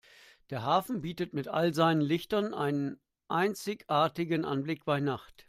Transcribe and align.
Der 0.49 0.63
Hafen 0.63 1.01
bietet 1.01 1.35
mit 1.35 1.47
all 1.47 1.75
seinen 1.75 2.01
Lichtern 2.01 2.55
einen 2.55 2.99
einzigartigen 3.27 4.45
Anblick 4.45 4.83
bei 4.83 4.99
Nacht. 4.99 5.35